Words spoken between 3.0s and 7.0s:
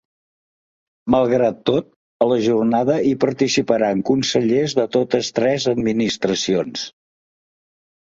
hi participaran consellers de totes tres administracions.